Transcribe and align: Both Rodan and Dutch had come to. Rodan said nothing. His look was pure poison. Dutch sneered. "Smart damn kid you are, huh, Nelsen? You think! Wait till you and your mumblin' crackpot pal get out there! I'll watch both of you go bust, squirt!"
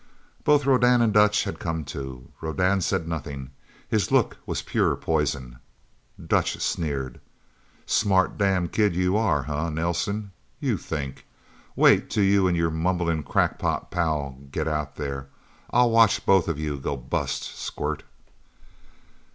Both 0.43 0.65
Rodan 0.65 0.99
and 1.03 1.13
Dutch 1.13 1.43
had 1.43 1.59
come 1.59 1.85
to. 1.85 2.27
Rodan 2.41 2.81
said 2.81 3.07
nothing. 3.07 3.51
His 3.87 4.11
look 4.11 4.37
was 4.47 4.63
pure 4.63 4.95
poison. 4.95 5.59
Dutch 6.19 6.59
sneered. 6.59 7.19
"Smart 7.85 8.35
damn 8.35 8.67
kid 8.67 8.95
you 8.95 9.15
are, 9.15 9.43
huh, 9.43 9.69
Nelsen? 9.69 10.31
You 10.59 10.75
think! 10.77 11.27
Wait 11.75 12.09
till 12.09 12.23
you 12.23 12.47
and 12.47 12.57
your 12.57 12.71
mumblin' 12.71 13.21
crackpot 13.21 13.91
pal 13.91 14.39
get 14.51 14.67
out 14.67 14.95
there! 14.95 15.27
I'll 15.69 15.91
watch 15.91 16.25
both 16.25 16.47
of 16.47 16.57
you 16.57 16.79
go 16.79 16.97
bust, 16.97 17.43
squirt!" 17.55 18.01